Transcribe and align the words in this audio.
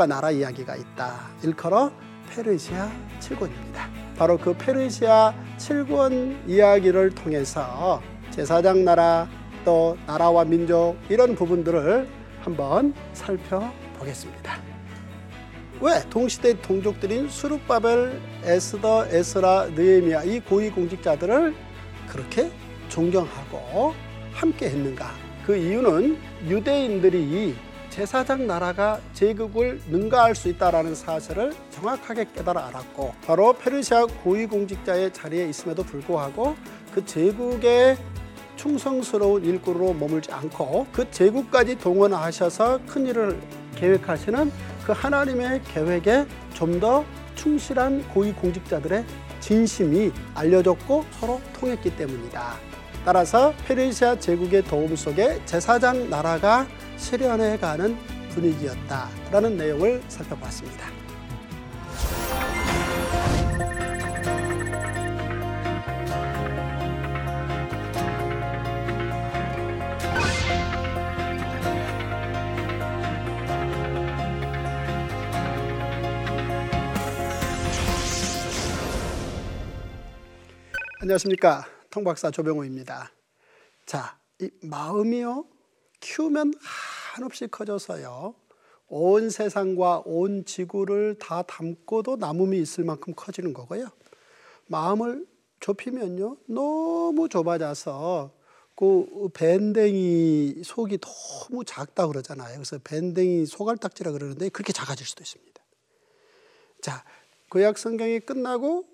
민족과 0.00 0.06
나라 0.06 0.30
이야기가 0.30 0.76
있다. 0.76 1.20
일컬어 1.42 1.92
페르시아 2.30 2.90
7권입니다. 3.20 4.16
바로 4.16 4.38
그 4.38 4.54
페르시아 4.54 5.34
7권 5.58 6.48
이야기를 6.48 7.10
통해서 7.10 8.00
제사장 8.30 8.84
나라 8.84 9.28
또 9.64 9.98
나라와 10.06 10.44
민족 10.44 10.96
이런 11.10 11.34
부분들을 11.34 12.08
한번 12.40 12.94
살펴보겠습니다. 13.12 14.58
왜 15.82 16.02
동시대 16.08 16.60
동족들인 16.62 17.28
수르바벨, 17.28 18.20
에스더, 18.44 19.06
에스라, 19.08 19.66
느헤미야 19.74 20.24
이 20.24 20.40
고위 20.40 20.70
공직자들을 20.70 21.54
그렇게 22.08 22.50
존경하고 22.88 23.94
함께 24.32 24.66
했는가? 24.66 25.10
그 25.46 25.56
이유는 25.56 26.18
유대인들이 26.48 27.56
제사장 27.90 28.46
나라가 28.46 29.00
제국을 29.12 29.80
능가할 29.90 30.34
수 30.34 30.48
있다라는 30.48 30.94
사실을 30.94 31.52
정확하게 31.70 32.26
깨달아 32.34 32.68
알았고 32.68 33.14
바로 33.26 33.52
페르시아 33.52 34.06
고위공직자의 34.06 35.12
자리에 35.12 35.48
있음에도 35.48 35.82
불구하고 35.82 36.56
그 36.94 37.04
제국의 37.04 37.98
충성스러운 38.56 39.44
일꾼으로 39.44 39.94
머물지 39.94 40.30
않고 40.32 40.86
그 40.92 41.10
제국까지 41.10 41.78
동원하셔서 41.78 42.80
큰 42.86 43.06
일을 43.06 43.40
계획하시는 43.76 44.52
그 44.84 44.92
하나님의 44.92 45.62
계획에 45.64 46.26
좀 46.54 46.78
더 46.80 47.04
충실한 47.34 48.06
고위공직자들의 48.08 49.04
진심이 49.40 50.12
알려졌고 50.34 51.04
서로 51.12 51.40
통했기 51.58 51.96
때문이다. 51.96 52.69
따라서 53.04 53.54
페르시아 53.66 54.18
제국의 54.18 54.62
도움 54.64 54.94
속에 54.94 55.44
제사장 55.46 56.10
나라가 56.10 56.66
실현해 56.96 57.58
가는 57.58 57.96
분위기였다라는 58.30 59.56
내용을 59.56 60.02
살펴봤습니다. 60.08 60.86
안녕하십니까. 81.00 81.79
통박사 81.90 82.30
조병호입니다. 82.30 83.10
자, 83.84 84.18
이 84.40 84.50
마음이요. 84.62 85.44
키우면 86.00 86.54
한없이 86.60 87.48
커져서요. 87.48 88.34
온 88.88 89.30
세상과 89.30 90.02
온 90.04 90.44
지구를 90.44 91.16
다 91.18 91.42
담고도 91.42 92.16
남음이 92.16 92.58
있을 92.58 92.84
만큼 92.84 93.12
커지는 93.14 93.52
거고요. 93.52 93.88
마음을 94.66 95.26
좁히면요. 95.60 96.36
너무 96.46 97.28
좁아져서 97.28 98.32
그 98.74 99.28
밴댕이 99.34 100.62
속이 100.64 100.98
너무 100.98 101.64
작다 101.64 102.06
그러잖아요. 102.06 102.54
그래서 102.54 102.78
밴댕이 102.82 103.46
소갈딱지라 103.46 104.12
그러는데 104.12 104.48
그렇게 104.48 104.72
작아질 104.72 105.06
수도 105.06 105.22
있습니다. 105.22 105.62
자, 106.80 107.04
구약 107.50 107.76
성경이 107.76 108.20
끝나고 108.20 108.86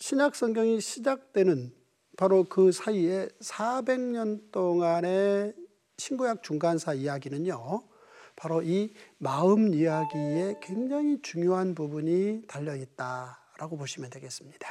신약 0.00 0.34
성경이 0.34 0.80
시작되는 0.80 1.74
바로 2.16 2.44
그 2.44 2.72
사이에 2.72 3.28
400년 3.40 4.50
동안의 4.50 5.54
신구약 5.98 6.42
중간사 6.42 6.94
이야기는요. 6.94 7.82
바로 8.34 8.62
이 8.62 8.94
마음 9.18 9.74
이야기에 9.74 10.56
굉장히 10.62 11.20
중요한 11.20 11.74
부분이 11.74 12.44
달려 12.48 12.74
있다라고 12.74 13.76
보시면 13.76 14.08
되겠습니다. 14.08 14.68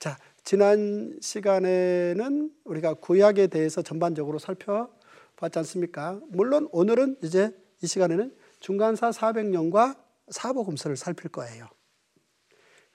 자, 0.00 0.18
지난 0.42 1.16
시간에는 1.22 2.52
우리가 2.64 2.94
구약에 2.94 3.46
대해서 3.46 3.82
전반적으로 3.82 4.40
살펴봤지 4.40 5.60
않습니까? 5.60 6.20
물론 6.26 6.68
오늘은 6.72 7.18
이제 7.22 7.56
이 7.82 7.86
시간에는 7.86 8.36
중간사 8.58 9.10
400년과 9.10 9.96
사복음서를 10.28 10.96
살필 10.96 11.30
거예요. 11.30 11.68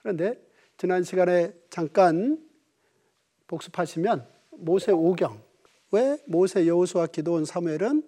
그런데 0.00 0.51
지난 0.82 1.04
시간에 1.04 1.54
잠깐 1.70 2.44
복습하시면 3.46 4.26
모세 4.50 4.90
오경 4.90 5.40
왜 5.92 6.18
모세 6.26 6.66
여호수아 6.66 7.06
기도원 7.06 7.44
사무엘은 7.44 8.02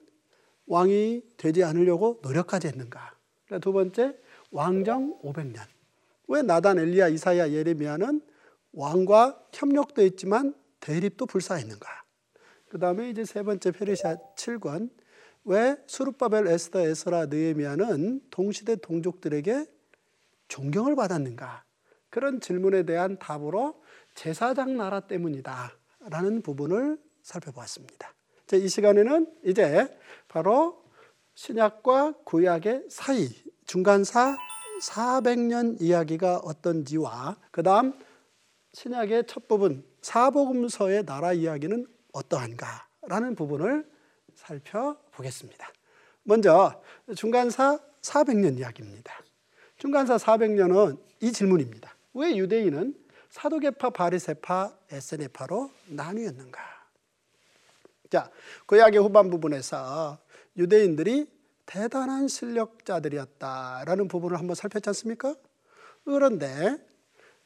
왕이 0.66 1.22
되지 1.36 1.62
않으려고 1.62 2.18
노력까지 2.24 2.66
했는가? 2.66 3.16
두 3.60 3.72
번째 3.72 4.18
왕정 4.50 5.20
500년. 5.22 5.60
왜 6.26 6.42
나단 6.42 6.80
엘리야 6.80 7.06
이사야 7.10 7.52
예레미야는 7.52 8.20
왕과 8.72 9.40
협력도 9.52 10.02
했지만 10.02 10.52
대립도 10.80 11.26
불사했는가? 11.26 11.86
그 12.70 12.80
다음에 12.80 13.08
이제 13.08 13.24
세 13.24 13.44
번째 13.44 13.70
페르시아 13.70 14.16
7권 14.34 14.90
왜 15.44 15.76
수르바벨 15.86 16.48
에스더 16.48 16.80
에스라 16.80 17.26
느헤미야는 17.26 18.22
동시대 18.30 18.74
동족들에게 18.82 19.64
존경을 20.48 20.96
받았는가? 20.96 21.64
그런 22.14 22.38
질문에 22.38 22.84
대한 22.84 23.18
답으로 23.18 23.82
제사장 24.14 24.76
나라 24.76 25.00
때문이다. 25.00 25.72
라는 26.10 26.42
부분을 26.42 26.96
살펴보았습니다. 27.22 28.14
이 28.52 28.68
시간에는 28.68 29.26
이제 29.44 29.98
바로 30.28 30.84
신약과 31.34 32.18
구약의 32.22 32.84
사이, 32.88 33.28
중간사 33.66 34.36
400년 34.80 35.82
이야기가 35.82 36.36
어떤지와 36.36 37.36
그 37.50 37.64
다음 37.64 37.98
신약의 38.74 39.26
첫 39.26 39.48
부분, 39.48 39.84
사복음서의 40.00 41.06
나라 41.06 41.32
이야기는 41.32 41.84
어떠한가 42.12 42.86
라는 43.08 43.34
부분을 43.34 43.90
살펴보겠습니다. 44.36 45.68
먼저 46.22 46.80
중간사 47.16 47.80
400년 48.02 48.56
이야기입니다. 48.60 49.12
중간사 49.78 50.16
400년은 50.16 50.96
이 51.20 51.32
질문입니다. 51.32 51.93
왜 52.14 52.36
유대인은 52.36 52.94
사도계파, 53.30 53.90
바리세파, 53.90 54.72
에세네파로 54.90 55.70
나뉘었는가? 55.88 56.60
자, 58.10 58.30
구약의 58.66 59.00
후반 59.00 59.28
부분에서 59.28 60.18
유대인들이 60.56 61.26
대단한 61.66 62.28
실력자들이었다라는 62.28 64.06
부분을 64.06 64.38
한번 64.38 64.54
살폈지 64.54 64.88
않습니까? 64.90 65.34
그런데 66.04 66.76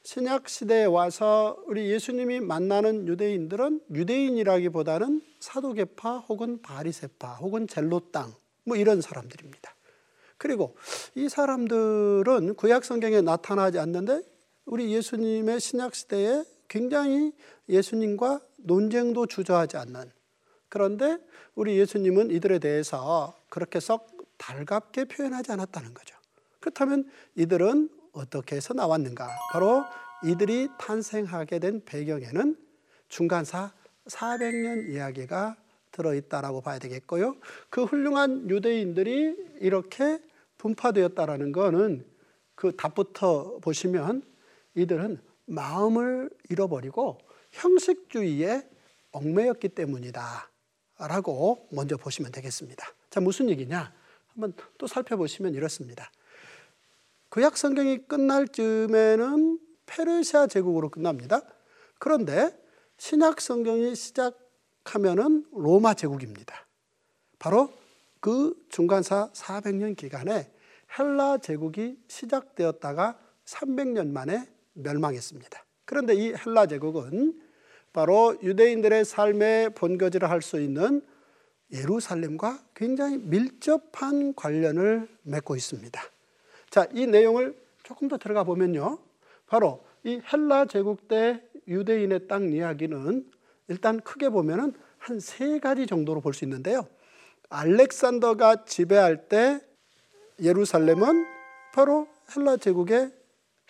신약 0.03 0.49
시대에 0.49 0.85
와서 0.85 1.63
우리 1.67 1.91
예수님이 1.91 2.41
만나는 2.41 3.09
유대인들은 3.09 3.81
유대인이라기보다는 3.93 5.23
사도계파 5.41 6.19
혹은 6.19 6.61
바리세파 6.61 7.35
혹은 7.37 7.67
젤로 7.67 8.01
땅뭐 8.11 8.77
이런 8.77 9.01
사람들입니다. 9.01 9.75
그리고 10.37 10.77
이 11.15 11.29
사람들은 11.29 12.55
구약 12.55 12.85
성경에 12.85 13.21
나타나지 13.21 13.79
않는데 13.79 14.23
우리 14.69 14.93
예수님의 14.93 15.61
신약 15.61 15.95
시대에 15.95 16.45
굉장히 16.69 17.33
예수님과 17.71 18.41
논쟁도 18.59 19.27
주저하지 19.27 19.79
않는 19.79 20.13
그런데 20.69 21.19
우리 21.55 21.79
예수님은 21.79 22.31
이들에 22.31 22.59
대해서 22.59 23.35
그렇게 23.49 23.81
썩 23.81 24.07
달갑게 24.37 25.07
표현하지 25.07 25.53
않았다는 25.53 25.95
거죠. 25.95 26.15
그렇다면 26.61 27.11
이들은 27.35 27.89
어떻게 28.13 28.57
해서 28.57 28.75
나왔는가? 28.75 29.27
바로 29.53 29.85
이들이 30.23 30.69
탄생하게 30.79 31.61
된 31.61 31.83
배경에는 31.87 32.57
중간사 33.09 33.73
400년 34.07 34.91
이야기가 34.91 35.57
들어있다라고 35.93 36.61
봐야 36.61 36.79
되겠고요. 36.79 37.37
그 37.71 37.85
훌륭한 37.85 38.51
유대인들이 38.51 39.57
이렇게 39.61 40.21
분파되었다라는 40.59 41.53
것은 41.53 42.05
그 42.55 42.77
답부터 42.77 43.59
보시면 43.63 44.29
이들은 44.79 45.21
마음을 45.47 46.31
잃어버리고 46.49 47.19
형식주의에 47.53 48.69
얽매였기 49.13 49.71
때문이다. 49.71 50.51
라고 50.99 51.67
먼저 51.71 51.97
보시면 51.97 52.33
되겠습니다. 52.33 52.87
자, 53.11 53.21
무슨 53.21 53.49
얘기냐? 53.51 53.93
한번 54.33 54.53
또 54.77 54.87
살펴보시면 54.87 55.55
이렇습니다. 55.55 56.11
구약 57.29 57.57
성경이 57.57 58.07
끝날 58.07 58.49
즈음에는 58.49 59.59
페르시아 59.87 60.47
제국으로 60.47 60.91
끝납니다. 60.91 61.43
그런데 61.99 62.57
신약 62.99 63.41
성경이 63.41 63.95
시작하면은 63.95 65.47
로마 65.53 65.95
제국입니다. 65.95 66.67
바로 67.39 67.73
그 68.21 68.55
중간사 68.69 69.31
400년 69.33 69.97
기간에 69.97 70.51
헬라 70.99 71.39
제국이 71.39 71.99
시작되었다가 72.09 73.19
300년 73.45 74.11
만에 74.11 74.49
멸망했습니다. 74.79 75.65
그런데 75.85 76.15
이 76.15 76.33
헬라 76.35 76.67
제국은 76.67 77.41
바로 77.93 78.37
유대인들의 78.43 79.05
삶의 79.05 79.75
본거지를 79.75 80.31
할 80.31 80.43
수 80.43 80.61
있는 80.61 81.03
예루살렘과 81.73 82.63
굉장히 82.75 83.19
밀접한 83.19 84.35
관련을 84.35 85.09
맺고 85.23 85.57
있습니다. 85.57 86.01
자, 86.71 86.87
이 86.95 87.07
내용을 87.07 87.55
조금 87.83 88.09
더 88.09 88.17
들어가 88.17 88.45
보면요. 88.45 88.99
바로 89.47 89.85
이 90.05 90.21
헬라 90.33 90.67
제국 90.67 91.09
때 91.09 91.43
유대인의 91.67 92.29
땅 92.29 92.51
이야기는 92.53 93.31
일단 93.69 94.01
크게 94.01 94.31
보면은 94.31 94.73
한 94.99 95.21
세 95.21 95.59
가지 95.59 95.87
정도로 95.87 96.21
볼 96.21 96.33
수 96.35 96.45
있는데요. 96.45 96.87
알렉산더가 97.51 98.65
지배할 98.65 99.29
때 99.29 99.61
예루살렘은 100.41 101.27
바로 101.75 102.09
헬라 102.35 102.59
제국에 102.59 103.11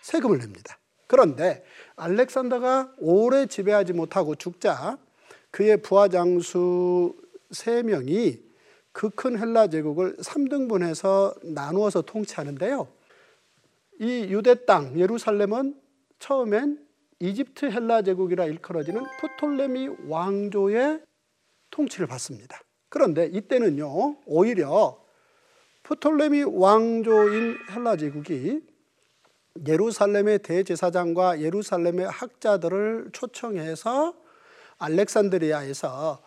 세금을 0.03 0.39
냅니다. 0.39 0.79
그런데 1.09 1.65
알렉산더가 1.97 2.95
오래 2.99 3.47
지배하지 3.47 3.95
못하고 3.95 4.37
죽자 4.37 4.99
그의 5.51 5.83
부하 5.83 6.09
장수 6.09 7.17
세 7.51 7.83
명이 7.83 8.49
그 8.93 9.11
큰 9.11 9.39
헬라 9.39 9.69
제국을 9.69 10.17
3등분해서 10.17 11.39
나누어서 11.55 12.03
통치하는데요. 12.03 12.89
이 14.01 14.27
유대 14.29 14.65
땅 14.65 14.99
예루살렘은 14.99 15.81
처음엔 16.19 16.85
이집트 17.21 17.67
헬라 17.67 18.03
제국이라 18.03 18.47
일컬어지는 18.47 19.05
프톨레미 19.21 19.89
왕조의 20.09 21.01
통치를 21.71 22.09
받습니다. 22.09 22.61
그런데 22.89 23.27
이때는요, 23.27 24.17
오히려 24.27 25.01
프톨레미 25.85 26.43
왕조인 26.43 27.57
헬라 27.71 27.97
제국이 27.99 28.63
예루살렘의 29.67 30.41
대제사장과 30.41 31.41
예루살렘의 31.41 32.09
학자들을 32.09 33.11
초청해서 33.13 34.15
알렉산드리아에서 34.79 36.23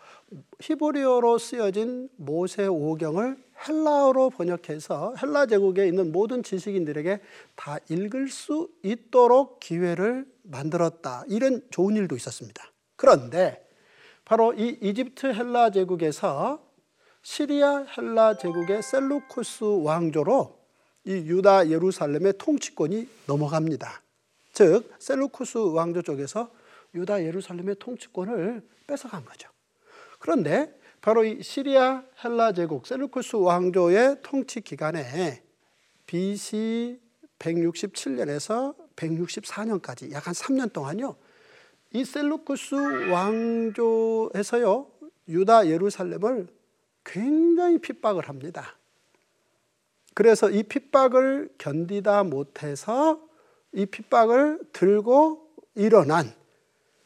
히브리어로 0.60 1.38
쓰여진 1.38 2.08
모세 2.16 2.66
오경을 2.66 3.36
헬라어로 3.66 4.30
번역해서 4.30 5.14
헬라 5.22 5.46
제국에 5.46 5.86
있는 5.86 6.12
모든 6.12 6.42
지식인들에게 6.42 7.20
다 7.54 7.78
읽을 7.88 8.28
수 8.28 8.68
있도록 8.82 9.60
기회를 9.60 10.26
만들었다. 10.42 11.24
이런 11.28 11.62
좋은 11.70 11.96
일도 11.96 12.16
있었습니다. 12.16 12.62
그런데 12.96 13.66
바로 14.24 14.52
이 14.54 14.78
이집트 14.80 15.32
헬라 15.32 15.70
제국에서 15.70 16.62
시리아 17.22 17.84
헬라 17.96 18.36
제국의 18.38 18.82
셀루쿠스 18.82 19.64
왕조로 19.82 20.61
이 21.04 21.12
유다 21.12 21.68
예루살렘의 21.68 22.34
통치권이 22.38 23.08
넘어갑니다. 23.26 24.02
즉 24.52 24.94
셀루쿠스 24.98 25.58
왕조 25.58 26.02
쪽에서 26.02 26.50
유다 26.94 27.24
예루살렘의 27.24 27.76
통치권을 27.78 28.62
뺏어간 28.86 29.24
거죠. 29.24 29.48
그런데 30.18 30.78
바로 31.00 31.24
이 31.24 31.42
시리아 31.42 32.04
헬라 32.22 32.52
제국 32.52 32.86
셀루쿠스 32.86 33.36
왕조의 33.36 34.18
통치 34.22 34.60
기간에 34.60 35.42
BC 36.06 37.00
167년에서 37.38 38.76
164년까지 38.94 40.12
약 40.12 40.26
한 40.26 40.34
3년 40.34 40.72
동안요. 40.72 41.16
이 41.92 42.04
셀루쿠스 42.04 43.10
왕조에서요. 43.10 44.86
유다 45.28 45.66
예루살렘을 45.68 46.46
굉장히 47.04 47.78
핍박을 47.78 48.28
합니다. 48.28 48.76
그래서 50.14 50.50
이 50.50 50.62
핍박을 50.62 51.50
견디다 51.58 52.24
못해서 52.24 53.20
이 53.72 53.86
핍박을 53.86 54.60
들고 54.72 55.48
일어난 55.74 56.32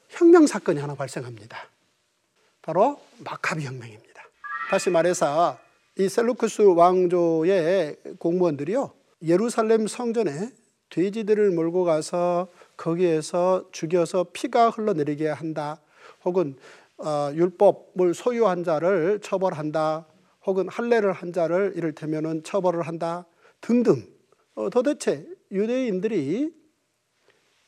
혁명 0.09 0.47
사건이 0.47 0.81
하나 0.81 0.95
발생합니다. 0.95 1.57
바로 2.63 3.01
마카비 3.19 3.65
혁명입니다. 3.65 4.23
다시 4.71 4.91
말해서 4.91 5.59
이 5.99 6.09
셀루크스 6.09 6.63
왕조의 6.63 7.97
공무원들이요. 8.19 8.91
예루살렘 9.23 9.87
성전에 9.87 10.51
돼지들을 10.91 11.53
몰고 11.53 11.85
가서 11.85 12.49
거기에서 12.77 13.69
죽여서 13.73 14.27
피가 14.33 14.71
흘러내리게 14.71 15.29
한다. 15.29 15.81
혹은 16.25 16.57
어, 16.99 17.31
율법을 17.35 18.15
소유한 18.15 18.65
자를 18.65 19.21
처벌한다. 19.23 20.07
혹은 20.47 20.69
할례를 20.69 21.13
한 21.13 21.33
자를 21.33 21.73
이를테면은 21.77 22.43
처벌을 22.45 22.83
한다. 22.83 23.27
등등. 23.61 24.07
어, 24.55 24.71
도대체 24.71 25.27
유대인들이 25.51 26.55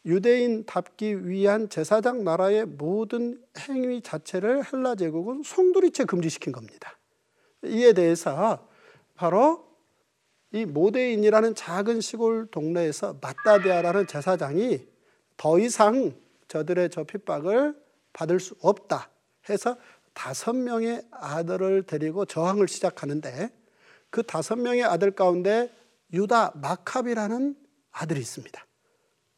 유대인답기 0.07 1.29
위한 1.29 1.69
제사장 1.69 2.25
나라의 2.25 2.65
모든 2.65 3.43
행위 3.59 4.01
자체를 4.01 4.63
헬라 4.73 4.95
제국은 4.95 5.43
송두리째 5.45 6.05
금지시킨 6.05 6.53
겁니다. 6.53 6.99
이에 7.65 7.93
대해서 7.93 8.69
바로 9.15 9.67
이 10.53 10.65
모데인이라는 10.65 11.55
작은 11.55 12.01
시골 12.01 12.47
동네에서 12.51 13.19
마따데아라는 13.21 14.07
제사장이 14.07 14.87
더 15.37 15.59
이상 15.59 16.15
저들의 16.47 16.89
저 16.91 17.05
핍박을 17.05 17.77
받을 18.13 18.41
수 18.41 18.55
없다 18.63 19.11
해서 19.51 19.77
다섯 20.19 20.53
명의 20.53 21.01
아들을 21.13 21.85
데리고 21.85 22.25
저항을 22.25 22.67
시작하는데 22.67 23.51
그 24.11 24.25
다섯 24.25 24.57
명의 24.57 24.83
아들 24.83 25.13
가운데 25.13 25.73
유다 26.13 26.55
마캅이라는 26.57 27.55
아들이 27.93 28.19
있습니다. 28.19 28.67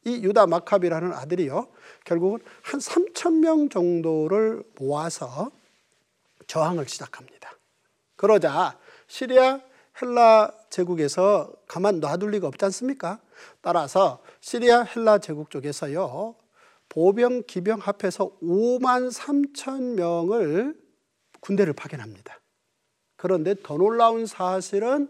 이 0.07 0.23
유다 0.23 0.47
마캅이라는 0.47 1.13
아들이요. 1.13 1.69
결국은 2.07 2.39
한 2.63 2.81
3천 2.81 3.41
명 3.41 3.69
정도를 3.69 4.65
모아서 4.77 5.51
저항을 6.47 6.89
시작합니다. 6.89 7.51
그러자 8.17 8.79
시리아 9.07 9.61
헬라 10.01 10.51
제국에서 10.71 11.53
가만 11.69 12.01
놔둘 12.01 12.31
리가 12.31 12.47
없지 12.47 12.65
않습니까? 12.65 13.21
따라서 13.61 14.23
시리아 14.41 14.85
헬라 14.85 15.19
제국 15.19 15.51
쪽에서요. 15.51 16.37
보병 16.91 17.45
기병 17.47 17.79
합해서 17.79 18.37
5만 18.43 19.11
3천 19.11 19.95
명을 19.95 20.75
군대를 21.41 21.73
파견합니다. 21.73 22.41
그런데 23.17 23.55
더 23.63 23.79
놀라운 23.79 24.27
사실은 24.27 25.09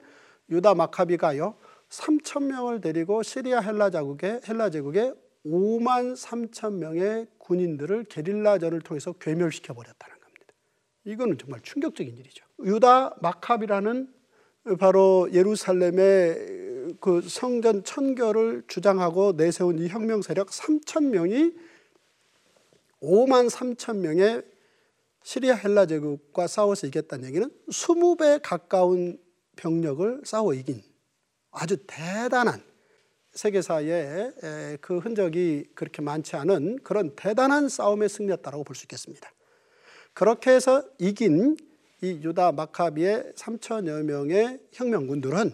유다 0.50 0.74
마카비가요. 0.74 1.56
3천 1.88 2.44
명을 2.44 2.80
데리고 2.80 3.22
시리아 3.22 3.60
헬라 3.60 3.90
제국에 3.90 4.40
헬라 4.46 4.70
제국에 4.70 5.12
5만 5.46 6.14
3천 6.14 6.74
명의 6.74 7.26
군인들을 7.38 8.04
게릴라전을 8.04 8.80
통해서 8.80 9.12
괴멸시켜 9.14 9.72
버렸다는 9.72 10.20
겁니다. 10.20 10.54
이거는 11.04 11.38
정말 11.38 11.60
충격적인 11.62 12.16
일이죠. 12.16 12.44
유다 12.64 13.16
마캅이라는 13.22 14.12
바로 14.78 15.28
예루살렘의 15.32 16.96
그 17.00 17.22
성전 17.22 17.82
천결을 17.84 18.64
주장하고 18.68 19.32
내세운 19.36 19.78
이 19.78 19.88
혁명 19.88 20.20
세력 20.20 20.48
3천 20.48 21.06
명이 21.06 21.69
5만 23.02 23.50
3천 23.50 23.98
명의 23.98 24.42
시리아 25.22 25.54
헬라 25.54 25.86
제국과 25.86 26.46
싸워서 26.46 26.86
이겼다는 26.86 27.28
얘기는 27.28 27.50
20배 27.68 28.40
가까운 28.42 29.18
병력을 29.56 30.22
싸워 30.24 30.54
이긴 30.54 30.82
아주 31.50 31.76
대단한 31.86 32.62
세계사에 33.32 34.32
그 34.80 34.98
흔적이 34.98 35.70
그렇게 35.74 36.02
많지 36.02 36.36
않은 36.36 36.78
그런 36.82 37.14
대단한 37.16 37.68
싸움의 37.68 38.08
승리였다고 38.08 38.64
볼 38.64 38.74
수 38.74 38.84
있겠습니다. 38.84 39.30
그렇게 40.14 40.50
해서 40.50 40.82
이긴 40.98 41.56
이 42.02 42.20
유다 42.22 42.52
마카비의 42.52 43.32
3천여 43.36 44.02
명의 44.04 44.58
혁명군들은 44.72 45.52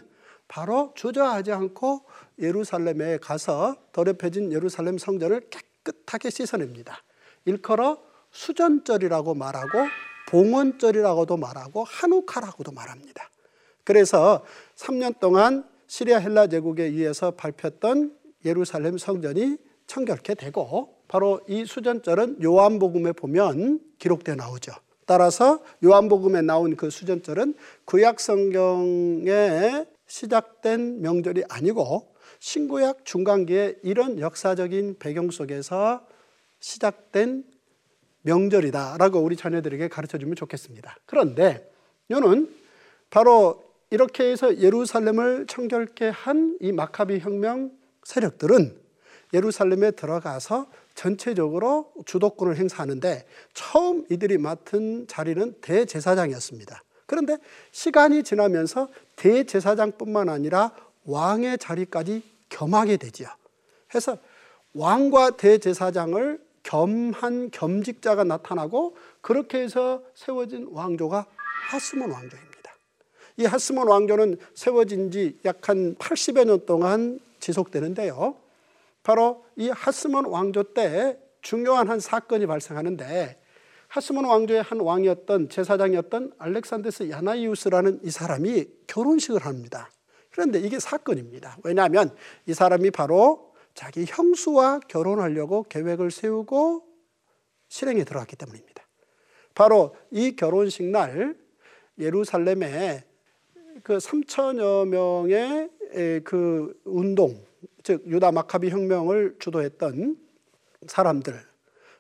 바로 0.49 0.93
주저하지 0.95 1.53
않고 1.53 2.03
예루살렘에 2.39 3.19
가서 3.19 3.77
더럽혀진 3.93 4.53
예루살렘 4.53 4.97
성전을 4.97 5.51
깨끗하게 5.51 6.31
씻어냅니다. 6.31 7.03
일컬어 7.47 7.99
수전절이라고 8.31 9.35
말하고 9.35 9.87
봉헌절이라고도 10.29 11.37
말하고 11.37 11.85
한우카라고도 11.85 12.73
말합니다. 12.73 13.31
그래서 13.85 14.45
3년 14.77 15.19
동안 15.21 15.65
시리아 15.87 16.19
헬라 16.19 16.49
제국에 16.49 16.85
의해서 16.85 17.31
밟혔던 17.31 18.15
예루살렘 18.45 18.99
성전이 18.99 19.57
청결케 19.87 20.35
되고 20.35 20.97
바로 21.09 21.41
이 21.47 21.65
수전절은 21.65 22.43
요한복음에 22.43 23.13
보면 23.13 23.81
기록되어 23.99 24.35
나오죠. 24.35 24.73
따라서 25.07 25.61
요한복음에 25.85 26.43
나온 26.43 26.75
그 26.77 26.91
수전절은 26.91 27.55
구약 27.85 28.19
성경에 28.19 29.87
시작된 30.09 31.01
명절이 31.01 31.45
아니고 31.49 32.13
신구약 32.41 33.05
중간기에 33.05 33.77
이런 33.85 34.19
역사적인 34.19 34.97
배경 34.99 35.31
속에서 35.31 36.05
시작된 36.67 37.45
명절이다라고 38.23 39.21
우리 39.21 39.37
자녀들에게 39.37 39.87
가르쳐 39.87 40.19
주면 40.19 40.35
좋겠습니다. 40.35 40.97
그런데 41.07 41.71
이는 42.09 42.53
바로 43.09 43.63
이렇게 43.91 44.25
해서 44.25 44.59
예루살렘을 44.59 45.47
청결케 45.47 46.09
한 46.09 46.57
이 46.61 46.73
마카비 46.73 47.21
혁명 47.21 47.71
세력들은 48.03 48.81
예루살렘에 49.33 49.93
들어가서 49.93 50.67
전체적으로 50.95 51.93
주도권을 52.05 52.57
행사하는데 52.57 53.27
처음 53.55 54.05
이들이 54.11 54.39
맡은 54.39 55.07
자리는 55.07 55.55
대제사장이었습니다. 55.61 56.83
그런데 57.07 57.37
시간이 57.71 58.25
지나면서 58.25 58.89
대제사장뿐만 59.15 60.29
아니라 60.29 60.73
왕의 61.05 61.59
자리까지 61.59 62.23
겸하게 62.49 62.97
되지요. 62.97 63.29
해서 63.95 64.19
왕과 64.75 65.37
대제사장을 65.37 66.46
겸한 66.67 67.51
겸직자가 67.53 68.25
나타나고 68.25 68.97
그렇게 69.21 69.61
해서 69.61 70.03
세워진 70.15 70.69
왕조가 70.73 71.27
하스몬 71.71 72.11
왕조입니다. 72.11 72.57
이 73.39 73.45
하스몬 73.45 73.89
왕조는 73.89 74.39
세워진 74.55 75.11
지 75.11 75.39
약 75.45 75.69
한 75.69 75.95
80여 75.95 76.45
년 76.45 76.67
동안 76.67 77.21
지속되는데요. 77.39 78.37
바로 79.03 79.45
이 79.55 79.69
하스몬 79.69 80.27
왕조 80.27 80.63
때 80.75 81.19
중요한 81.41 81.89
한 81.89 82.01
사건이 82.01 82.47
발생하는데 82.47 83.41
하스몬 83.87 84.25
왕조의 84.25 84.63
한 84.63 84.81
왕이었던 84.81 85.49
제사장이었던 85.49 86.33
알렉산데스 86.39 87.11
야나이우스라는 87.11 88.01
이 88.03 88.11
사람이 88.11 88.67
결혼식을 88.89 89.47
합니다. 89.47 89.91
그런데 90.33 90.59
이게 90.59 90.81
사건입니다. 90.81 91.59
왜냐하면 91.63 92.11
이 92.47 92.55
사람이 92.55 92.91
바로 92.91 93.55
자기 93.77 94.07
형수와 94.09 94.81
결혼하려고 94.89 95.63
계획을 95.65 96.11
세우고 96.11 96.83
실행에 97.69 98.05
들어갔기 98.05 98.35
때문입니다. 98.37 98.83
바로 99.55 99.95
이 100.11 100.35
결혼식 100.35 100.83
날 100.85 101.37
예루살렘에 101.99 103.05
그 103.83 103.99
3천여 103.99 104.89
명의 104.89 105.71
그 106.25 106.81
운동, 106.85 107.45
즉 107.83 108.03
유다 108.07 108.33
마카비 108.33 108.71
혁명을 108.71 109.37
주도했던 109.39 110.17
사람들, 110.87 111.39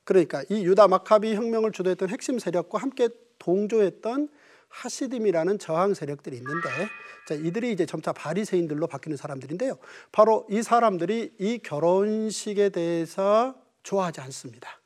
그러니까 0.04 0.42
이 0.49 0.64
유다 0.64 0.88
마카비 0.88 1.35
혁명을 1.35 1.73
주도했던 1.73 2.09
핵심 2.09 2.38
세력과 2.38 2.78
함께 2.78 3.11
동조했던 3.38 4.30
하시딤이라는 4.76 5.59
저항 5.59 5.95
세력들이 5.95 6.37
있는데 6.37 6.68
자, 7.26 7.35
이들이 7.35 7.73
이제 7.73 7.87
점차 7.87 8.12
바리새인들로 8.12 8.87
바뀌는 8.87 9.16
사람들인데요. 9.16 9.78
바로 10.12 10.47
이 10.49 10.62
사람들이 10.62 11.35
이 11.38 11.59
결혼식에 11.59 12.68
대해서 12.68 13.56
좋아하지 13.83 14.21
않습니다. 14.21 14.80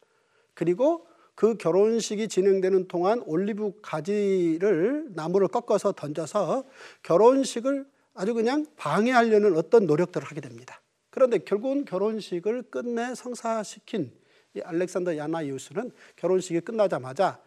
그리고 0.55 1.07
그 1.35 1.57
결혼식이 1.57 2.29
진행되는 2.29 2.89
동안 2.89 3.23
올리브 3.27 3.81
가지를 3.83 5.09
나무를 5.15 5.49
꺾어서 5.49 5.93
던져서 5.93 6.65
결혼식을 7.03 7.87
아주 8.15 8.35
그냥 8.35 8.67
방해하려는 8.77 9.57
어떤 9.57 9.87
노력들을 9.87 10.27
하게 10.27 10.41
됩니다. 10.41 10.81
그런데 11.11 11.39
결국은 11.39 11.85
결혼식을 11.85 12.65
끝내 12.71 13.15
성사시킨 13.15 14.13
이 14.55 14.61
알렉산더 14.61 15.17
야나이우스는 15.17 15.93
결혼식이 16.17 16.61
끝나자마자 16.61 17.41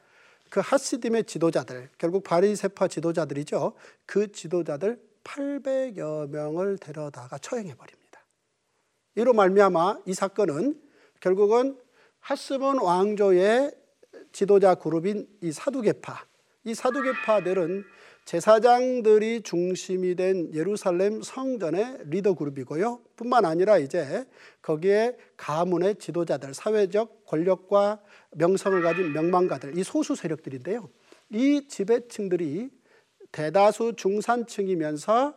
그 0.53 0.59
하시딤의 0.59 1.23
지도자들, 1.23 1.89
결국 1.97 2.23
바리세파 2.23 2.87
지도자들이죠. 2.87 3.73
그 4.05 4.31
지도자들 4.31 5.01
800여 5.23 6.29
명을 6.29 6.77
데려다가 6.77 7.39
처형해 7.39 7.73
버립니다. 7.73 8.23
이로 9.15 9.33
말미암아 9.33 10.01
이 10.05 10.13
사건은 10.13 10.79
결국은 11.21 11.75
하스몬 12.19 12.79
왕조의 12.79 13.75
지도자 14.31 14.75
그룹인 14.75 15.27
이 15.41 15.51
사두개파, 15.51 16.23
이 16.65 16.75
사두개파들은 16.75 17.83
제사장들이 18.25 19.41
중심이 19.41 20.15
된 20.15 20.53
예루살렘 20.53 21.21
성전의 21.21 21.99
리더 22.05 22.33
그룹이고요. 22.33 23.01
뿐만 23.15 23.45
아니라 23.45 23.77
이제 23.77 24.25
거기에 24.61 25.17
가문의 25.35 25.95
지도자들, 25.95 26.53
사회적 26.53 27.25
권력과 27.25 28.01
명성을 28.31 28.81
가진 28.81 29.11
명망가들, 29.11 29.77
이 29.77 29.83
소수 29.83 30.15
세력들인데요. 30.15 30.89
이 31.31 31.67
지배층들이 31.67 32.69
대다수 33.31 33.93
중산층이면서 33.97 35.33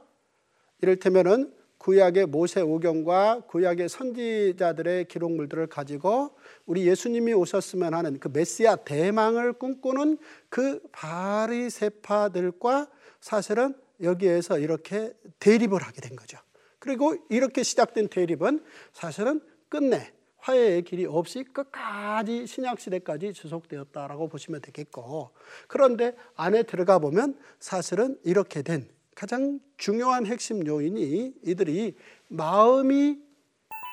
이를테면은 0.83 1.53
구약의 1.87 2.27
모세 2.27 2.61
오경과 2.63 3.43
구약의 3.47 3.89
선지자들의 3.89 5.05
기록물들을 5.05 5.69
가지고 5.69 6.37
우리 6.65 6.85
예수님이 6.85 7.33
오셨으면 7.33 7.95
하는 7.95 8.19
그 8.19 8.27
메시아 8.27 8.75
대망을 8.75 9.53
꿈꾸는 9.53 10.19
그 10.49 10.81
바리세파들과 10.91 12.89
사실은 13.21 13.77
여기에서 14.03 14.59
이렇게 14.59 15.13
대립을 15.39 15.81
하게 15.81 16.01
된 16.01 16.17
거죠. 16.17 16.39
그리고 16.81 17.15
이렇게 17.31 17.63
시작된 17.63 18.09
대립은 18.09 18.65
사실은 18.93 19.41
끝내 19.69 20.13
화해의 20.39 20.83
길이 20.83 21.07
없이 21.07 21.45
끝까지 21.45 22.49
신약 22.49 22.81
시대까지 22.81 23.33
지속되었다라고 23.33 24.29
보시면 24.29 24.61
되겠고 24.61 25.31
그런데 25.69 26.17
안에 26.35 26.65
들어가 26.65 26.99
보면 26.99 27.39
사실은 27.61 28.19
이렇게 28.25 28.63
된 28.63 28.89
가장 29.17 29.59
중요한 29.79 30.27
핵심 30.27 30.65
요인이 30.67 31.37
이들이 31.43 31.97
마음이 32.29 33.19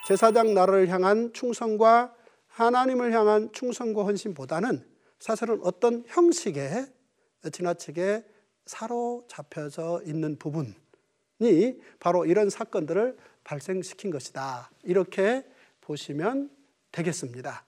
제사장 0.06 0.52
나라를 0.52 0.88
향한 0.88 1.32
충성과 1.32 2.14
하나님을 2.46 3.12
향한 3.12 3.50
충성과 3.52 4.04
헌신보다는 4.04 4.86
사실은 5.18 5.60
어떤 5.62 6.04
형식에 6.06 6.84
지나치게 7.50 8.22
사로잡혀져 8.66 10.02
있는 10.04 10.36
부분이 10.38 10.74
바로 11.98 12.26
이런 12.26 12.50
사건들을 12.50 13.16
발생시킨 13.44 14.10
것이다. 14.10 14.70
이렇게 14.82 15.42
보시면 15.80 16.50
되겠습니다. 16.92 17.64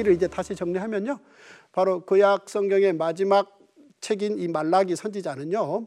얘기를 0.00 0.12
이제 0.12 0.26
다시 0.26 0.54
정리하면요. 0.54 1.18
바로 1.72 2.00
구약 2.04 2.48
성경의 2.48 2.94
마지막 2.94 3.58
책인 4.00 4.38
이 4.38 4.48
말라기 4.48 4.96
선지자는요. 4.96 5.86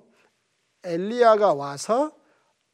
엘리야가 0.83 1.53
와서 1.53 2.11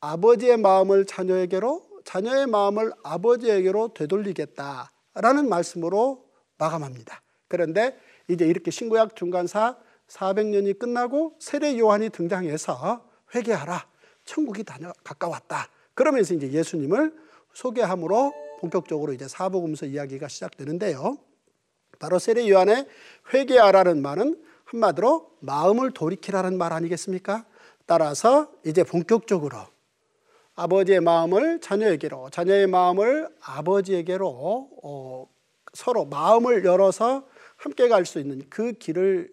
아버지의 0.02 0.58
마음을 0.58 1.06
자녀에게로 1.06 1.90
자녀의 2.06 2.48
마음을 2.48 2.92
아버지에게로 3.04 3.94
되돌리겠다라는 3.94 5.50
말씀으로 5.50 6.26
마감합니다. 6.58 7.22
그런데 7.48 7.98
이제 8.28 8.46
이렇게 8.46 8.72
신구약 8.72 9.16
중간사 9.16 9.78
400년이 10.08 10.80
끝나고 10.80 11.36
세례 11.40 11.78
요한이 11.78 12.10
등장해서 12.10 13.06
회개하라. 13.36 13.88
천국이 14.26 14.64
다녀 14.64 14.92
가까웠다. 15.04 15.70
그러면서 15.94 16.34
이제 16.34 16.52
예수님을 16.52 17.14
소개함으로 17.54 18.34
본격적으로 18.60 19.14
이제 19.14 19.28
사복음서 19.28 19.86
이야기가 19.88 20.28
시작되는데요. 20.28 21.29
바로 22.00 22.18
세례 22.18 22.50
요한의 22.50 22.88
회개하라는 23.34 24.02
말은 24.02 24.42
한마디로 24.66 25.38
마음을 25.42 25.92
돌이키라는 25.92 26.58
말 26.58 26.74
아니겠습니까? 26.74 27.46
따라서 27.86 28.52
이제 28.66 28.84
본격적으로 28.84 29.58
아버지의 30.56 31.00
마음을 31.02 31.62
자녀에게로, 31.62 32.30
자녀의 32.32 32.68
마음을 32.68 33.30
아버지에게로 33.42 34.70
어, 34.84 35.28
서로 35.74 36.06
마음을 36.06 36.66
열어서 36.66 37.28
함께 37.58 37.88
갈 37.88 38.06
수 38.06 38.20
있는 38.20 38.42
그 38.50 38.74
길을 38.74 39.32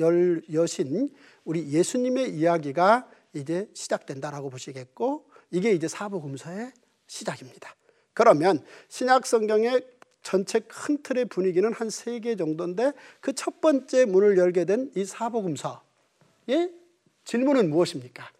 열, 0.00 0.42
여신 0.52 1.10
우리 1.44 1.68
예수님의 1.70 2.30
이야기가 2.30 3.08
이제 3.34 3.68
시작된다라고 3.74 4.50
보시겠고 4.50 5.28
이게 5.50 5.72
이제 5.72 5.88
사복음서의 5.88 6.72
시작입니다. 7.06 7.74
그러면 8.14 8.64
신약 8.88 9.26
성경의 9.26 9.86
전체 10.22 10.60
큰 10.60 11.02
틀의 11.02 11.26
분위기는 11.26 11.72
한 11.72 11.88
세 11.88 12.20
개 12.20 12.36
정도인데 12.36 12.92
그 13.20 13.32
첫 13.32 13.60
번째 13.60 14.04
문을 14.06 14.36
열게 14.38 14.64
된 14.64 14.90
이 14.96 15.04
사복음서의 15.04 15.78
질문은 17.24 17.70
무엇입니까? 17.70 18.30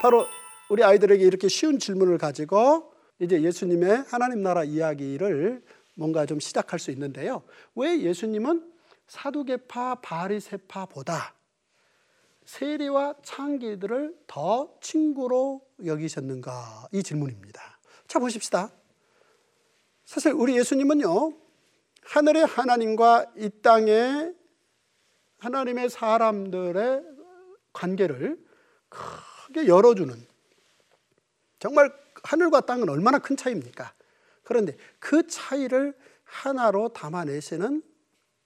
바로 0.00 0.26
우리 0.70 0.82
아이들에게 0.84 1.24
이렇게 1.24 1.48
쉬운 1.48 1.78
질문을 1.78 2.18
가지고 2.18 2.92
이제 3.18 3.40
예수님의 3.42 4.04
하나님 4.08 4.42
나라 4.42 4.62
이야기를 4.64 5.62
뭔가 5.94 6.26
좀 6.26 6.38
시작할 6.40 6.78
수 6.78 6.90
있는데요. 6.90 7.42
왜 7.74 8.00
예수님은 8.00 8.72
사두개파 9.08 9.96
바리세파보다 9.96 11.34
세리와 12.44 13.14
창기들을 13.22 14.14
더 14.26 14.70
친구로 14.80 15.62
여기셨는가? 15.84 16.88
이 16.92 17.02
질문입니다. 17.02 17.80
자, 18.06 18.18
보십시다. 18.18 18.70
사실 20.06 20.32
우리 20.32 20.56
예수님은요, 20.56 21.36
하늘의 22.04 22.46
하나님과 22.46 23.32
이 23.36 23.50
땅의 23.60 24.34
하나님의 25.38 25.90
사람들의 25.90 27.02
관계를 27.72 28.38
크게 28.88 29.66
열어주는 29.66 30.14
정말 31.58 31.92
하늘과 32.22 32.60
땅은 32.60 32.88
얼마나 32.88 33.18
큰 33.18 33.36
차이입니까? 33.36 33.92
그런데 34.44 34.76
그 35.00 35.26
차이를 35.26 35.92
하나로 36.22 36.90
담아내시는 36.90 37.82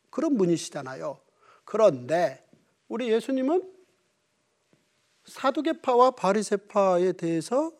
그런 0.09 0.39
분이시잖아요. 0.39 1.21
그런데 1.65 2.45
우리 2.89 3.13
예수님은 3.13 3.71
사두개파와 5.27 6.13
바리새파에 6.13 7.13
대해서 7.13 7.71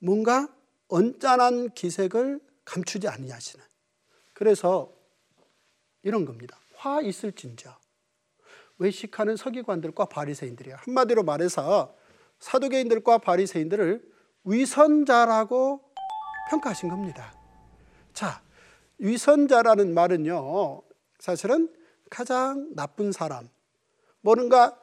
뭔가 0.00 0.52
언짢은 0.88 1.70
기색을 1.70 2.40
감추지 2.64 3.08
아니하시는. 3.08 3.64
그래서 4.32 4.92
이런 6.02 6.24
겁니다. 6.24 6.58
화 6.74 7.00
있을진저 7.00 7.76
외식하는 8.78 9.36
서기관들과 9.36 10.06
바리새인들이야. 10.06 10.76
한마디로 10.76 11.22
말해서 11.22 11.94
사두개인들과 12.40 13.18
바리새인들을 13.18 14.02
위선자라고 14.44 15.92
평가하신 16.50 16.88
겁니다. 16.88 17.32
자, 18.12 18.42
위선자라는 18.98 19.94
말은요. 19.94 20.82
사실은 21.18 21.72
가장 22.10 22.74
나쁜 22.74 23.12
사람. 23.12 23.48
뭔가 24.20 24.76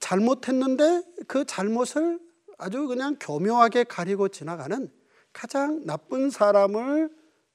잘못했는데 0.00 1.02
그 1.28 1.44
잘못을 1.44 2.18
아주 2.58 2.86
그냥 2.86 3.16
교묘하게 3.20 3.84
가리고 3.84 4.28
지나가는 4.28 4.90
가장 5.34 5.84
나쁜 5.84 6.30
사람을 6.30 7.10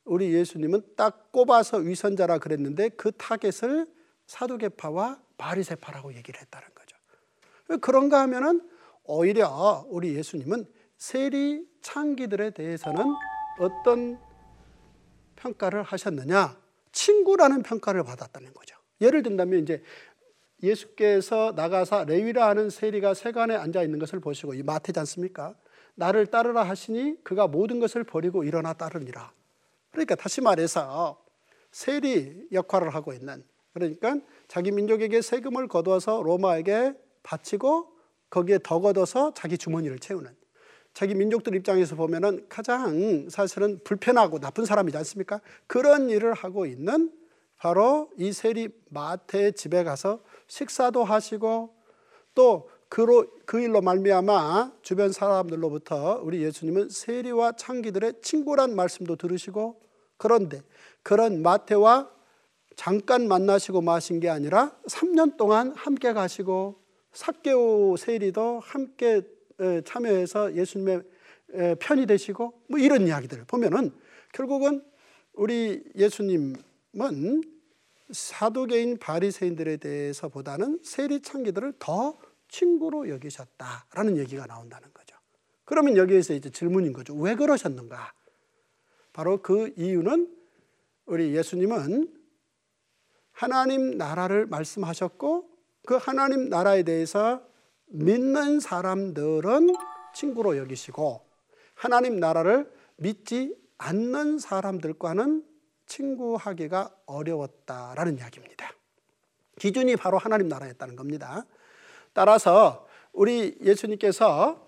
우리 0.05 0.33
예수님은 0.33 0.95
딱 0.95 1.31
꼽아서 1.31 1.77
위선자라 1.77 2.37
그랬는데 2.37 2.89
그 2.89 3.11
타겟을 3.13 3.87
사두개파와 4.27 5.19
바리새파라고 5.37 6.13
얘기를 6.13 6.39
했다는 6.39 6.67
거죠. 6.75 7.79
그런가 7.81 8.21
하면은 8.21 8.61
오히려 9.03 9.85
우리 9.89 10.15
예수님은 10.15 10.65
세리 10.97 11.67
창기들에 11.81 12.51
대해서는 12.51 13.03
어떤 13.59 14.19
평가를 15.37 15.81
하셨느냐? 15.83 16.59
친구라는 16.91 17.63
평가를 17.63 18.03
받았다는 18.03 18.53
거죠. 18.53 18.75
예를 19.01 19.23
든다면 19.23 19.61
이제 19.61 19.81
예수께서 20.61 21.53
나가사 21.55 22.03
레위라 22.03 22.49
하는 22.49 22.69
세리가 22.69 23.13
세간에 23.13 23.55
앉아 23.55 23.81
있는 23.83 23.97
것을 23.99 24.19
보시고 24.19 24.53
이 24.53 24.63
마태지 24.63 24.99
않습니까? 24.99 25.55
나를 25.99 26.27
따르라 26.27 26.63
하시니 26.63 27.23
그가 27.25 27.47
모든 27.47 27.79
것을 27.81 28.05
버리고 28.05 28.45
일어나 28.45 28.71
따르니라. 28.73 29.33
그러니까 29.91 30.15
다시 30.15 30.39
말해서 30.39 31.21
세리 31.71 32.47
역할을 32.53 32.95
하고 32.95 33.11
있는 33.13 33.43
그러니까 33.73 34.15
자기 34.47 34.71
민족에게 34.71 35.21
세금을 35.21 35.67
거두어서 35.67 36.21
로마에게 36.23 36.93
바치고 37.21 37.91
거기에 38.29 38.59
더 38.63 38.79
걷어서 38.79 39.33
자기 39.33 39.57
주머니를 39.57 39.99
채우는 39.99 40.33
자기 40.93 41.15
민족들 41.15 41.53
입장에서 41.55 41.95
보면은 41.95 42.45
가장 42.47 43.29
사실은 43.29 43.79
불편하고 43.83 44.39
나쁜 44.39 44.65
사람이지 44.65 44.97
않습니까? 44.97 45.41
그런 45.67 46.09
일을 46.09 46.33
하고 46.33 46.65
있는 46.65 47.11
바로 47.57 48.09
이 48.17 48.31
세리 48.31 48.69
마태의 48.89 49.53
집에 49.53 49.83
가서 49.83 50.23
식사도 50.47 51.03
하시고 51.03 51.75
또 52.33 52.69
그로 52.89 53.27
그 53.45 53.61
일로 53.61 53.81
말미암아 53.81 54.73
주변 54.81 55.11
사람들로부터 55.11 56.21
우리 56.23 56.41
예수님은 56.41 56.89
세리와 56.89 57.53
창기들의 57.53 58.15
친구란 58.21 58.75
말씀도 58.75 59.15
들으시고 59.15 59.79
그런데 60.17 60.61
그런 61.03 61.41
마태와 61.43 62.09
잠깐 62.75 63.27
만나시고 63.27 63.81
마신 63.81 64.19
게 64.19 64.29
아니라 64.29 64.75
3년 64.87 65.37
동안 65.37 65.71
함께 65.75 66.13
가시고 66.13 66.79
삭개오 67.13 67.95
세리도 67.97 68.59
함께 68.59 69.21
참여해서 69.85 70.55
예수님의 70.55 71.03
편이 71.79 72.05
되시고 72.07 72.53
뭐 72.67 72.79
이런 72.79 73.07
이야기들을 73.07 73.45
보면은 73.45 73.91
결국은 74.33 74.83
우리 75.33 75.83
예수님은 75.95 76.55
사도계인 78.11 78.97
바리새인들에 78.97 79.77
대해서보다는 79.77 80.79
세리 80.83 81.21
창기들을 81.21 81.73
더 81.79 82.17
친구로 82.49 83.09
여기셨다라는 83.09 84.17
얘기가 84.17 84.45
나온다는 84.45 84.91
거죠. 84.93 85.15
그러면 85.65 85.97
여기에서 85.97 86.33
이제 86.33 86.49
질문인 86.49 86.93
거죠. 86.93 87.13
왜 87.15 87.35
그러셨는가? 87.35 88.13
바로 89.13 89.41
그 89.41 89.73
이유는 89.77 90.35
우리 91.05 91.35
예수님은 91.35 92.13
하나님 93.31 93.97
나라를 93.97 94.45
말씀하셨고 94.47 95.49
그 95.85 95.95
하나님 95.95 96.49
나라에 96.49 96.83
대해서 96.83 97.41
믿는 97.87 98.59
사람들은 98.59 99.73
친구로 100.13 100.57
여기시고 100.57 101.25
하나님 101.73 102.19
나라를 102.19 102.71
믿지 102.97 103.55
않는 103.77 104.39
사람들과는 104.39 105.45
친구하기가 105.85 106.95
어려웠다라는 107.05 108.17
이야기입니다. 108.17 108.71
기준이 109.57 109.95
바로 109.95 110.17
하나님 110.17 110.47
나라였다는 110.47 110.95
겁니다. 110.95 111.45
따라서 112.13 112.87
우리 113.13 113.57
예수님께서 113.61 114.67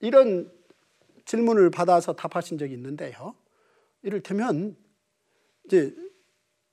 이런 0.00 0.50
질문을 1.24 1.70
받아서 1.70 2.12
답하신 2.12 2.58
적이 2.58 2.74
있는데요. 2.74 3.34
이를테면 4.02 4.76
이제 5.66 5.94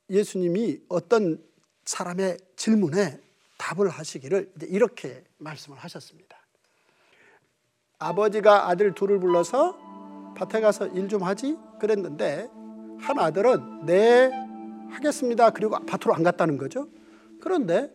예수님이 0.10 0.82
어떤 0.88 1.43
사람의 1.86 2.38
질문에 2.56 3.19
답을 3.58 3.89
하시기를 3.89 4.54
이렇게 4.69 5.24
말씀을 5.38 5.78
하셨습니다. 5.78 6.38
아버지가 8.00 8.69
아들 8.69 8.93
둘을 8.93 9.19
불러서 9.19 9.78
밭에 10.38 10.60
가서 10.62 10.88
일 10.88 11.08
좀 11.08 11.24
하지 11.24 11.58
그랬는데 11.80 12.50
한 13.00 13.19
아들은 13.19 13.86
네 13.86 14.30
하겠습니다. 14.91 15.50
그리고 15.52 15.78
밭으로 15.86 16.13
안 16.13 16.24
갔다는 16.24 16.58
거죠. 16.58 16.88
그런데 17.41 17.91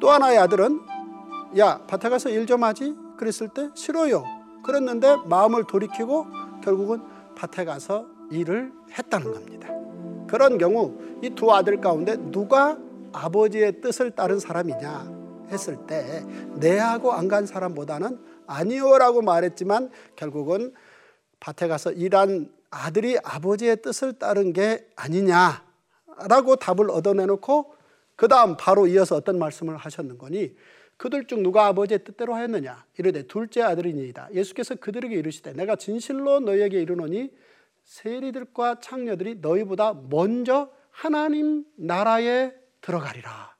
또 0.00 0.10
하나의 0.10 0.38
아들은 0.38 0.80
야 1.58 1.80
밭에 1.86 2.08
가서 2.08 2.28
일 2.30 2.46
좀 2.46 2.64
하지 2.64 2.94
그랬을 3.16 3.48
때 3.48 3.68
싫어요. 3.74 4.24
그랬는데 4.64 5.16
마음을 5.26 5.64
돌이키고 5.64 6.26
결국은 6.62 7.02
밭에 7.36 7.64
가서 7.64 8.06
일을 8.30 8.72
했다는 8.96 9.32
겁니다. 9.32 9.68
그런 10.28 10.58
경우 10.58 10.98
이 11.22 11.30
두 11.34 11.52
아들 11.52 11.80
가운데 11.80 12.16
누가 12.30 12.78
아버지의 13.12 13.80
뜻을 13.80 14.12
따른 14.12 14.38
사람이냐 14.38 15.20
했을 15.50 15.76
때 15.86 16.24
내하고 16.54 17.12
안 17.12 17.28
간 17.28 17.44
사람보다는 17.46 18.18
아니요라고 18.46 19.22
말했지만 19.22 19.90
결국은 20.16 20.72
밭에 21.40 21.68
가서 21.68 21.90
일한 21.92 22.50
아들이 22.70 23.18
아버지의 23.24 23.82
뜻을 23.82 24.12
따른 24.14 24.52
게 24.52 24.86
아니냐라고 24.96 26.56
답을 26.60 26.90
얻어내놓고 26.90 27.74
그 28.20 28.28
다음 28.28 28.54
바로 28.58 28.86
이어서 28.86 29.16
어떤 29.16 29.38
말씀을 29.38 29.78
하셨는 29.78 30.18
거니 30.18 30.54
그들 30.98 31.26
중 31.26 31.42
누가 31.42 31.68
아버지의 31.68 32.04
뜻대로 32.04 32.34
하였느냐 32.34 32.84
이르되 32.98 33.22
둘째 33.22 33.62
아들이니이다 33.62 34.34
예수께서 34.34 34.74
그들에게 34.74 35.16
이르시되 35.16 35.54
내가 35.54 35.74
진실로 35.76 36.38
너희에게 36.40 36.82
이르노니 36.82 37.32
세리들과 37.84 38.80
창녀들이 38.80 39.36
너희보다 39.36 39.94
먼저 40.10 40.70
하나님 40.90 41.64
나라에 41.78 42.52
들어가리라. 42.82 43.56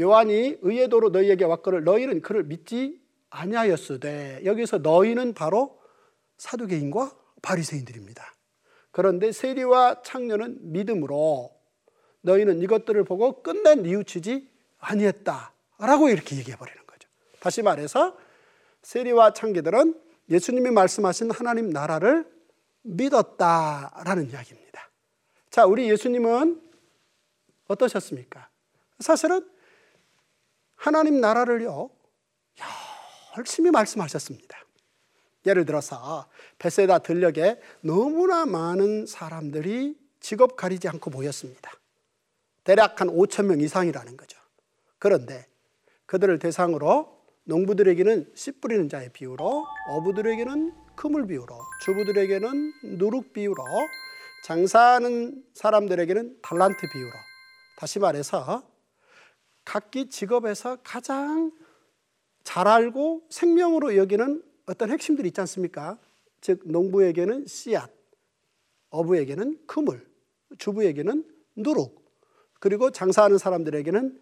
요한이 0.00 0.58
의의 0.62 0.88
도로 0.88 1.10
너희에게 1.10 1.44
왔거를 1.44 1.84
너희는 1.84 2.22
그를 2.22 2.42
믿지 2.42 3.00
아니하였으되 3.30 4.40
여기서 4.44 4.78
너희는 4.78 5.32
바로 5.32 5.78
사두개인과 6.38 7.16
바리새인들입니다. 7.40 8.34
그런데 8.90 9.30
세리와 9.30 10.02
창녀는 10.02 10.72
믿음으로 10.72 11.55
너희는 12.26 12.60
이것들을 12.60 13.04
보고 13.04 13.42
끝내 13.42 13.76
뉘우치지 13.76 14.48
아니했다라고 14.78 16.08
이렇게 16.10 16.36
얘기해 16.36 16.56
버리는 16.56 16.84
거죠. 16.86 17.08
다시 17.40 17.62
말해서 17.62 18.16
세리와 18.82 19.32
창기들은 19.32 20.00
예수님이 20.28 20.70
말씀하신 20.70 21.30
하나님 21.30 21.70
나라를 21.70 22.28
믿었다라는 22.82 24.30
이야기입니다. 24.30 24.90
자, 25.50 25.64
우리 25.66 25.88
예수님은 25.88 26.60
어떠셨습니까? 27.68 28.48
사실은 29.00 29.48
하나님 30.74 31.20
나라를요, 31.20 31.90
열심히 33.38 33.70
말씀하셨습니다. 33.70 34.56
예를 35.46 35.64
들어서 35.64 36.28
베세다 36.58 36.98
들녘에 36.98 37.60
너무나 37.80 38.46
많은 38.46 39.06
사람들이 39.06 39.96
직업 40.20 40.56
가리지 40.56 40.88
않고 40.88 41.10
모였습니다. 41.10 41.70
대략 42.66 43.00
한 43.00 43.08
5천 43.08 43.46
명 43.46 43.60
이상이라는 43.60 44.16
거죠. 44.16 44.38
그런데 44.98 45.46
그들을 46.06 46.38
대상으로 46.40 47.16
농부들에게는 47.44 48.32
씨 48.34 48.60
뿌리는 48.60 48.88
자의 48.88 49.08
비유로 49.12 49.64
어부들에게는 49.88 50.74
그물 50.96 51.28
비유로 51.28 51.60
주부들에게는 51.82 52.72
누룩 52.98 53.32
비유로 53.32 53.62
장사하는 54.44 55.44
사람들에게는 55.54 56.40
달란트 56.42 56.88
비유로 56.92 57.12
다시 57.78 58.00
말해서 58.00 58.68
각기 59.64 60.08
직업에서 60.08 60.78
가장 60.82 61.52
잘 62.42 62.66
알고 62.66 63.26
생명으로 63.30 63.96
여기는 63.96 64.42
어떤 64.66 64.90
핵심들이 64.90 65.28
있지 65.28 65.40
않습니까? 65.42 65.98
즉 66.40 66.62
농부에게는 66.64 67.46
씨앗, 67.46 67.90
어부에게는 68.90 69.66
그물, 69.66 70.08
주부에게는 70.58 71.24
누룩, 71.56 72.05
그리고 72.58 72.90
장사하는 72.90 73.38
사람들에게는 73.38 74.20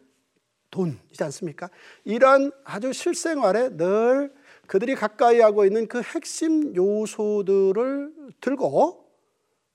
돈이지 0.70 1.22
않습니까? 1.24 1.70
이러한 2.04 2.50
아주 2.64 2.92
실생활에 2.92 3.76
늘 3.76 4.34
그들이 4.66 4.94
가까이 4.94 5.40
하고 5.40 5.64
있는 5.64 5.86
그 5.86 6.00
핵심 6.00 6.74
요소들을 6.74 8.12
들고 8.40 9.04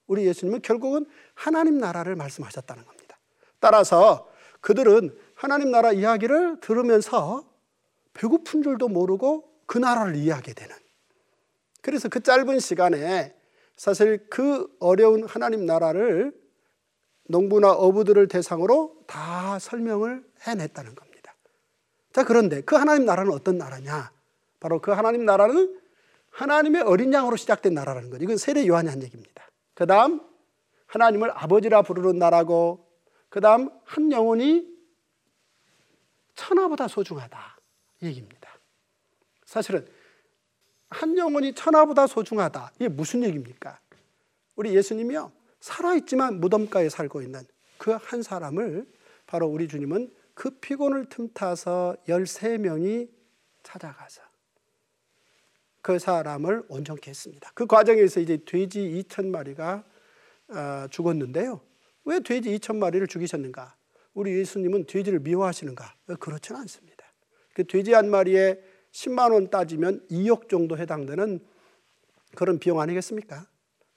우리 0.07 0.25
예수님은 0.25 0.61
결국은 0.61 1.05
하나님 1.35 1.77
나라를 1.77 2.15
말씀하셨다는 2.15 2.83
겁니다. 2.83 3.17
따라서 3.59 4.29
그들은 4.61 5.15
하나님 5.35 5.71
나라 5.71 5.93
이야기를 5.93 6.59
들으면서 6.59 7.47
배고픈 8.13 8.61
줄도 8.61 8.89
모르고 8.89 9.49
그 9.65 9.77
나라를 9.77 10.15
이해하게 10.15 10.53
되는. 10.53 10.75
그래서 11.81 12.09
그 12.09 12.21
짧은 12.21 12.59
시간에 12.59 13.35
사실 13.77 14.25
그 14.29 14.67
어려운 14.79 15.23
하나님 15.25 15.65
나라를 15.65 16.33
농부나 17.29 17.71
어부들을 17.71 18.27
대상으로 18.27 19.03
다 19.05 19.59
설명을 19.59 20.23
해냈다는 20.47 20.95
겁니다. 20.95 21.35
자, 22.11 22.23
그런데 22.23 22.61
그 22.61 22.75
하나님 22.75 23.05
나라는 23.05 23.31
어떤 23.31 23.57
나라냐? 23.57 24.11
바로 24.59 24.81
그 24.81 24.91
하나님 24.91 25.25
나라는 25.25 25.79
하나님의 26.31 26.81
어린 26.81 27.13
양으로 27.13 27.35
시작된 27.35 27.73
나라라는 27.75 28.09
거죠. 28.09 28.23
이건 28.23 28.37
세례 28.37 28.65
요한이 28.65 28.89
한 28.89 29.03
얘기입니다. 29.03 29.47
그 29.75 29.85
다음 29.85 30.21
하나님을 30.87 31.31
아버지라 31.31 31.83
부르는 31.83 32.17
나라고, 32.17 32.87
그 33.29 33.41
다음 33.41 33.69
한 33.83 34.11
영혼이 34.11 34.67
천하보다 36.35 36.87
소중하다. 36.87 37.57
얘기입니다. 38.01 38.49
사실은 39.45 39.87
한 40.89 41.15
영혼이 41.15 41.53
천하보다 41.53 42.07
소중하다. 42.07 42.71
이게 42.77 42.87
무슨 42.87 43.23
얘기입니까? 43.23 43.79
우리 44.55 44.75
예수님이요. 44.75 45.31
살아있지만 45.59 46.39
무덤가에 46.39 46.89
살고 46.89 47.21
있는 47.21 47.41
그 47.77 47.91
한 47.91 48.21
사람을 48.21 48.85
바로 49.25 49.47
우리 49.47 49.67
주님은 49.67 50.13
그 50.33 50.51
피곤을 50.59 51.09
틈타서 51.09 51.97
13명이 52.07 53.09
찾아가서 53.63 54.21
그 55.81 55.97
사람을 55.97 56.63
온전케 56.67 57.09
했습니다. 57.09 57.51
그 57.53 57.65
과정에서 57.65 58.19
이제 58.19 58.37
돼지 58.45 58.79
2천 58.81 59.27
마리가 59.27 59.83
어, 60.49 60.87
죽었는데요. 60.89 61.61
왜 62.05 62.19
돼지 62.19 62.57
2천 62.57 62.77
마리를 62.77 63.05
죽이셨는가? 63.07 63.75
우리 64.13 64.37
예수님은 64.39 64.85
돼지를 64.87 65.19
미워하시는가? 65.19 65.95
그렇지는 66.19 66.61
않습니다. 66.61 67.05
그 67.53 67.65
돼지 67.65 67.93
한 67.93 68.09
마리에 68.09 68.59
10만 68.91 69.31
원 69.31 69.49
따지면 69.49 70.05
2억 70.09 70.49
정도 70.49 70.77
해당되는 70.77 71.39
그런 72.35 72.59
비용 72.59 72.79
아니겠습니까? 72.79 73.47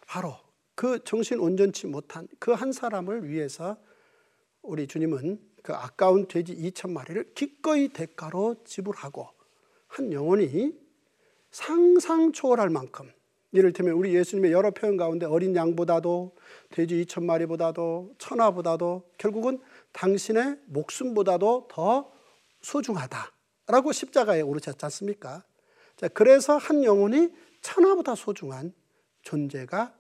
바로 0.06 0.36
그 0.74 1.02
정신 1.04 1.38
온전치 1.38 1.86
못한 1.86 2.28
그 2.38 2.52
한 2.52 2.72
사람을 2.72 3.28
위해서 3.28 3.76
우리 4.62 4.86
주님은 4.86 5.40
그 5.62 5.72
아까운 5.74 6.26
돼지 6.28 6.54
2천 6.56 6.90
마리를 6.90 7.34
기꺼이 7.34 7.88
대가로 7.88 8.56
지불하고 8.64 9.28
한 9.88 10.12
영혼이 10.12 10.72
상상 11.50 12.32
초월할 12.32 12.70
만큼 12.70 13.10
이를테면 13.52 13.94
우리 13.94 14.14
예수님의 14.14 14.50
여러 14.52 14.70
표현 14.70 14.96
가운데 14.96 15.26
어린 15.26 15.54
양보다도 15.54 16.34
돼지 16.70 17.04
2천 17.04 17.24
마리보다도 17.24 18.14
천하보다도 18.18 19.10
결국은 19.18 19.60
당신의 19.92 20.58
목숨보다도 20.66 21.68
더 21.70 22.10
소중하다라고 22.62 23.92
십자가에 23.92 24.40
오르셨지 24.40 24.84
않습니까? 24.86 25.44
자, 25.96 26.08
그래서 26.08 26.56
한 26.56 26.82
영혼이 26.82 27.28
천하보다 27.60 28.14
소중한 28.14 28.72
존재가 29.20 29.94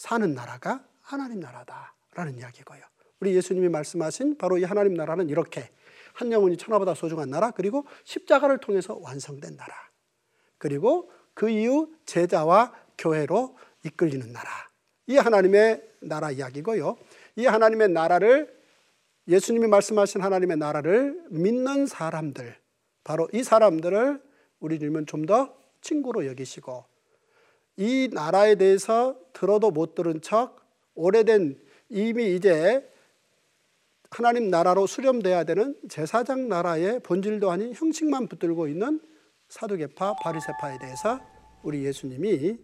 사는 0.00 0.32
나라가 0.32 0.82
하나님 1.02 1.40
나라다라는 1.40 2.38
이야기고요. 2.38 2.80
우리 3.20 3.36
예수님이 3.36 3.68
말씀하신 3.68 4.38
바로 4.38 4.56
이 4.56 4.64
하나님 4.64 4.94
나라는 4.94 5.28
이렇게 5.28 5.68
한 6.14 6.32
영혼이 6.32 6.56
천하보다 6.56 6.94
소중한 6.94 7.28
나라 7.28 7.50
그리고 7.50 7.84
십자가를 8.04 8.56
통해서 8.60 8.96
완성된 8.98 9.58
나라 9.58 9.74
그리고 10.56 11.12
그 11.34 11.50
이후 11.50 11.92
제자와 12.06 12.72
교회로 12.96 13.58
이끌리는 13.84 14.32
나라 14.32 14.48
이 15.06 15.18
하나님의 15.18 15.86
나라 16.00 16.30
이야기고요. 16.30 16.96
이 17.36 17.44
하나님의 17.44 17.90
나라를 17.90 18.58
예수님이 19.28 19.66
말씀하신 19.66 20.22
하나님의 20.22 20.56
나라를 20.56 21.26
믿는 21.28 21.84
사람들 21.84 22.56
바로 23.04 23.28
이 23.34 23.42
사람들을 23.42 24.22
우리 24.60 24.78
주님은 24.78 25.04
좀 25.04 25.26
더 25.26 25.54
친구로 25.82 26.26
여기시고 26.26 26.86
이 27.80 28.10
나라에 28.12 28.56
대해서 28.56 29.16
들어도 29.32 29.70
못 29.70 29.94
들은 29.94 30.20
척 30.20 30.56
오래된 30.94 31.58
이미 31.88 32.34
이제 32.36 32.86
하나님 34.10 34.50
나라로 34.50 34.86
수렴돼야 34.86 35.44
되는 35.44 35.74
제사장 35.88 36.46
나라의 36.48 37.00
본질도 37.00 37.50
아닌 37.50 37.72
형식만 37.72 38.28
붙들고 38.28 38.68
있는 38.68 39.00
사두개파 39.48 40.16
바리새파에 40.22 40.78
대해서 40.78 41.20
우리 41.62 41.82
예수님이 41.86 42.58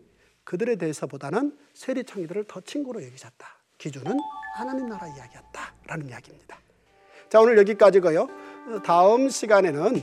그들에 0.45 0.77
대해서보다는 0.77 1.57
세리창이들을 1.73 2.45
더 2.45 2.61
친구로 2.61 3.03
여기셨다. 3.03 3.47
기준은 3.79 4.19
하나님 4.57 4.87
나라 4.87 5.07
이야기였다라는 5.07 6.11
이야기입니다. 6.11 6.59
자 7.31 7.41
오늘 7.41 7.57
여기까지고요. 7.57 8.29
다음 8.85 9.31
시간에는 9.31 9.95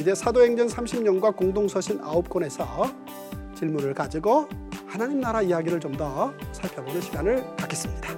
이제 0.00 0.14
사도행전 0.14 0.68
30년과 0.68 1.36
공동서신 1.36 2.00
9권에서 2.00 3.18
질문을 3.58 3.92
가지고 3.94 4.48
하나님 4.86 5.20
나라 5.20 5.42
이야기를 5.42 5.80
좀 5.80 5.96
더 5.98 6.32
살펴보는 6.52 7.00
시간을 7.00 7.44
갖겠습니다. 7.56 8.17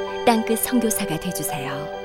땅끝 0.25 0.59
선교사가 0.59 1.19
되주세요. 1.19 2.00